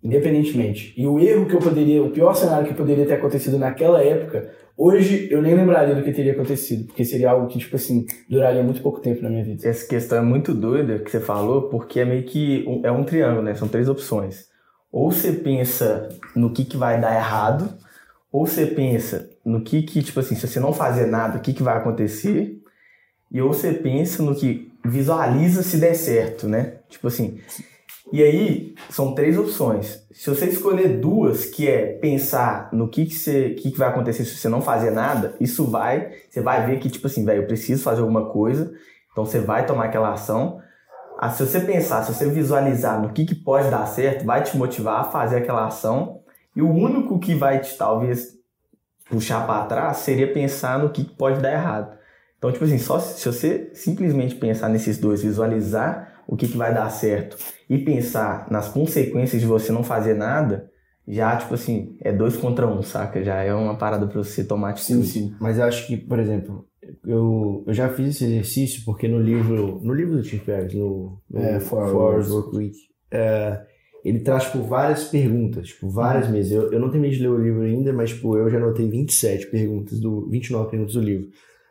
[0.04, 0.94] independentemente.
[0.96, 4.50] E o erro que eu poderia, o pior cenário que poderia ter acontecido naquela época,
[4.78, 8.62] hoje eu nem lembraria do que teria acontecido, porque seria algo que, tipo assim, duraria
[8.62, 9.68] muito pouco tempo na minha vida.
[9.68, 13.04] Essa questão é muito doida que você falou, porque é meio que um, é um
[13.04, 13.56] triângulo, né?
[13.56, 14.46] São três opções.
[14.92, 17.74] Ou você pensa no que, que vai dar errado,
[18.32, 21.54] ou você pensa no que, que, tipo assim, se você não fazer nada, o que,
[21.54, 22.58] que vai acontecer,
[23.32, 26.76] e ou você pensa no que visualiza se der certo, né?
[26.90, 27.40] Tipo assim,
[28.12, 30.06] e aí, são três opções.
[30.12, 34.24] Se você escolher duas, que é pensar no que, que, você, que, que vai acontecer
[34.24, 37.48] se você não fazer nada, isso vai, você vai ver que, tipo assim, velho, eu
[37.48, 38.72] preciso fazer alguma coisa,
[39.12, 40.62] então você vai tomar aquela ação.
[41.20, 44.56] Ah, se você pensar, se você visualizar no que, que pode dar certo, vai te
[44.56, 46.22] motivar a fazer aquela ação.
[46.56, 48.38] E o único que vai te, talvez,
[49.10, 51.98] puxar para trás seria pensar no que, que pode dar errado.
[52.38, 56.74] Então, tipo assim, só se você simplesmente pensar nesses dois, visualizar o que, que vai
[56.74, 57.38] dar certo
[57.70, 60.70] e pensar nas consequências de você não fazer nada,
[61.08, 63.24] já, tipo assim, é dois contra um, saca?
[63.24, 65.08] Já é uma parada pra você tomar atitude.
[65.08, 65.36] Sim, sim.
[65.40, 66.66] Mas eu acho que, por exemplo,
[67.06, 71.18] eu, eu já fiz esse exercício porque no livro, no livro do Tim Ferriss, no,
[71.30, 72.30] no É, Four Hours.
[72.30, 72.78] Work Week,
[73.10, 73.62] é,
[74.04, 76.52] ele traz, tipo, várias perguntas, tipo, várias mesas.
[76.52, 79.48] Eu, eu não terminei de ler o livro ainda, mas, tipo, eu já anotei 27
[79.48, 81.30] perguntas, do 29 perguntas do livro.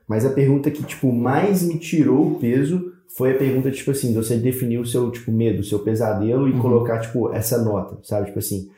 [0.08, 4.08] Mas a pergunta que, tipo, mais me tirou o peso foi a pergunta, tipo assim,
[4.08, 6.58] de você definir o seu, tipo, medo, o seu pesadelo e Uhum.
[6.60, 8.26] colocar, tipo, essa nota, sabe?
[8.26, 8.68] Tipo assim,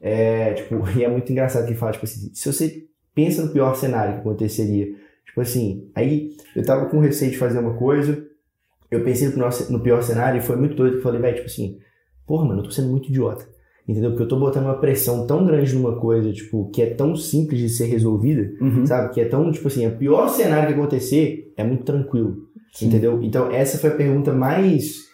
[0.00, 3.52] é, tipo, e é muito engraçado que ele fala, tipo assim, se você pensa no
[3.52, 4.86] pior cenário que aconteceria,
[5.24, 8.22] tipo assim, aí eu tava com receio de fazer uma coisa,
[8.90, 9.28] eu pensei
[9.70, 11.78] no pior cenário e foi muito doido que eu falei, velho, tipo assim,
[12.26, 13.48] porra, mano, eu tô sendo muito idiota.
[13.88, 14.10] Entendeu?
[14.10, 17.60] Porque eu tô botando uma pressão tão grande numa coisa, tipo, que é tão simples
[17.60, 18.84] de ser resolvida, Uhum.
[18.84, 19.14] sabe?
[19.14, 22.36] Que é tão, tipo assim, o pior cenário que acontecer é muito tranquilo.
[22.72, 22.88] Sim.
[22.88, 23.22] Entendeu?
[23.22, 25.06] Então, essa foi a pergunta mais.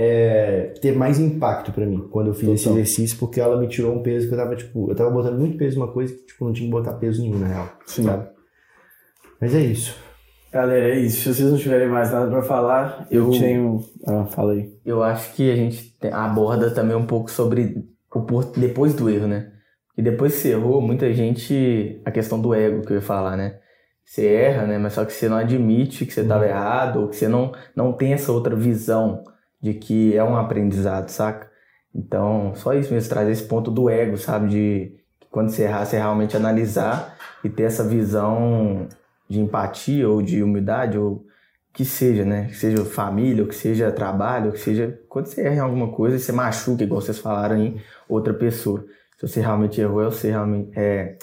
[0.00, 2.78] É, ter mais impacto pra mim quando eu fiz esse Total.
[2.78, 5.56] exercício, porque ela me tirou um peso que eu tava, tipo, eu tava botando muito
[5.58, 7.72] peso numa coisa que, tipo, não tinha que botar peso nenhum, na real.
[7.84, 8.04] Sim.
[8.04, 8.28] Sabe?
[9.40, 9.96] Mas é isso.
[10.52, 11.22] Galera, é isso.
[11.22, 13.80] Se vocês não tiverem mais nada pra falar, eu, Eu- tenho.
[14.06, 14.72] Ah, fala aí.
[14.84, 17.84] Eu acho que a gente te- aborda também um pouco sobre
[18.14, 19.50] o por- depois do erro, né?
[19.96, 22.00] E depois que você errou, muita gente.
[22.04, 23.58] A questão do ego que eu ia falar, né?
[24.04, 24.78] Você erra, né?
[24.78, 27.92] Mas só que você não admite que você estava errado, ou que você não, não
[27.92, 29.22] tem essa outra visão
[29.60, 31.46] de que é um aprendizado, saca?
[31.94, 34.48] Então, só isso mesmo, trazer esse ponto do ego, sabe?
[34.48, 34.92] De
[35.30, 38.88] quando você errar, você realmente analisar e ter essa visão
[39.28, 41.26] de empatia ou de humildade, ou
[41.72, 42.46] que seja, né?
[42.46, 45.00] Que seja família, ou que seja trabalho, ou que seja.
[45.08, 48.84] Quando você erra em alguma coisa, você machuca, igual vocês falaram aí, outra pessoa.
[49.18, 50.78] Se você realmente errou, é você realmente.
[50.78, 51.16] É,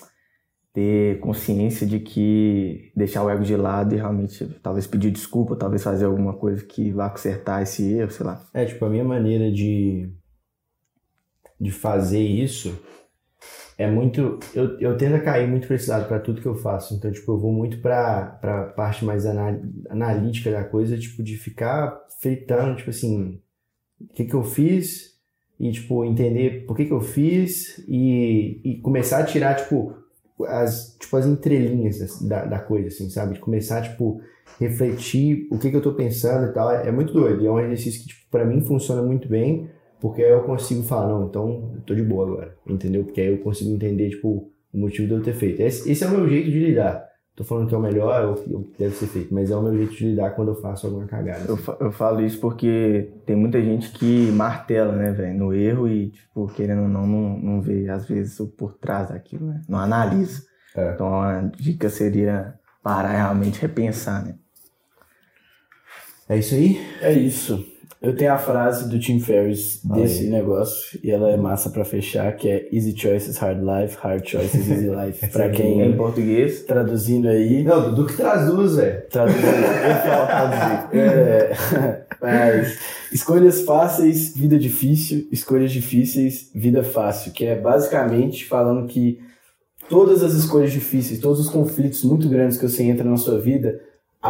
[0.75, 5.81] ter consciência de que deixar o ego de lado e realmente talvez pedir desculpa, talvez
[5.81, 8.45] fazer alguma coisa que vá consertar esse erro, sei lá.
[8.53, 10.11] É, tipo, a minha maneira de,
[11.57, 12.77] de fazer isso
[13.77, 14.39] é muito.
[14.53, 16.93] Eu, eu tendo a cair muito lado pra tudo que eu faço.
[16.95, 21.35] Então, tipo, eu vou muito pra, pra parte mais ana- analítica da coisa, tipo, de
[21.37, 23.41] ficar fritando, tipo assim,
[23.99, 25.15] o que que eu fiz,
[25.59, 29.93] e, tipo, entender por que que eu fiz e, e começar a tirar, tipo,
[30.47, 33.35] as, tipo, as entrelinhas da, da coisa, assim, sabe?
[33.35, 34.21] De começar, tipo,
[34.59, 36.71] refletir o que que eu tô pensando e tal.
[36.71, 37.45] É, é muito doido.
[37.45, 41.07] É um exercício que, tipo, pra mim funciona muito bem, porque aí eu consigo falar,
[41.07, 43.03] não, então eu tô de boa agora, entendeu?
[43.03, 45.61] Porque aí eu consigo entender, tipo, o motivo de eu ter feito.
[45.61, 47.03] Esse, esse é o meu jeito de lidar.
[47.35, 49.61] Tô falando que é o melhor, é o que deve ser feito, mas é o
[49.61, 51.43] meu jeito de lidar quando eu faço alguma cagada.
[51.49, 55.85] Eu, fa- eu falo isso porque tem muita gente que martela, né, velho, no erro
[55.89, 59.61] e, tipo, querendo ou não, não, não vê, às vezes, o por trás daquilo, né?
[59.67, 60.43] Não analisa.
[60.77, 60.93] É.
[60.93, 64.35] Então, a dica seria parar e realmente repensar, né?
[66.29, 66.77] É isso aí?
[67.01, 67.65] É isso.
[68.05, 72.35] Eu tenho a frase do Tim Ferriss desse negócio, e ela é massa pra fechar,
[72.35, 75.27] que é Easy Choices, Hard Life, Hard Choices, Easy Life.
[75.29, 79.01] pra Em quem, português, traduzindo aí, Não, Dudu que traz duas, velho.
[79.09, 80.85] traduzindo, eu falo traduzir.
[80.95, 82.79] É, mas,
[83.11, 89.19] escolhas fáceis, vida difícil, escolhas difíceis, vida fácil, que é basicamente falando que
[89.89, 93.79] todas as escolhas difíceis, todos os conflitos muito grandes que você entra na sua vida,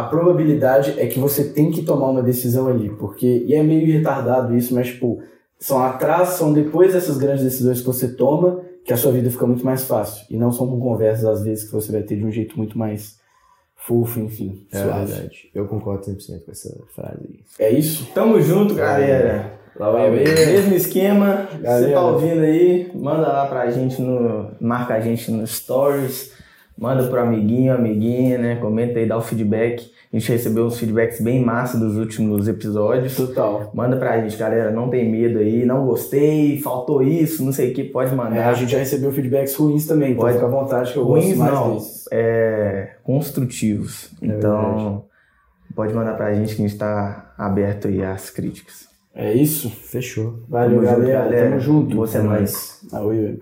[0.00, 3.86] a probabilidade é que você tem que tomar uma decisão ali, porque, e é meio
[3.92, 5.20] retardado isso, mas tipo,
[5.58, 9.46] são atrás, são depois dessas grandes decisões que você toma, que a sua vida fica
[9.46, 12.24] muito mais fácil, e não são com conversas às vezes que você vai ter de
[12.24, 13.18] um jeito muito mais
[13.74, 15.06] fofo, enfim, É suave.
[15.12, 15.50] verdade.
[15.54, 17.18] Eu concordo 100% com essa frase
[17.58, 17.66] aí.
[17.66, 18.08] É isso?
[18.14, 19.54] Tamo junto, galera.
[19.78, 20.10] Lá vai.
[20.10, 21.92] Mesmo esquema, você Galera.
[21.92, 24.50] tá ouvindo aí, manda lá pra gente no.
[24.58, 26.32] Marca a gente no Stories,
[26.78, 28.56] manda pro amiguinho, amiguinha, né?
[28.56, 29.90] Comenta aí, dá o feedback.
[30.12, 33.16] A gente recebeu uns feedbacks bem massa dos últimos episódios.
[33.16, 33.70] Total.
[33.74, 34.70] Manda pra gente, galera.
[34.70, 38.48] Não tem medo aí, não gostei, faltou isso, não sei o que, pode É, mandar.
[38.48, 40.34] a gente já recebeu feedbacks ruins também, então Pode.
[40.34, 42.04] fica à vontade que eu Ruins gosto mais não, desses.
[42.12, 44.10] é, construtivos.
[44.22, 45.04] então,
[45.74, 48.86] pode mandar pra gente que a gente tá aberto aí às críticas.
[49.14, 49.70] É isso?
[49.70, 50.40] Fechou.
[50.48, 51.24] Valeu, Tamo junto, galera.
[51.24, 51.48] galera.
[51.48, 51.96] Tamo junto.
[51.96, 52.36] Boa É semana.
[52.38, 52.80] nóis.
[52.92, 53.38] Aoi, oi.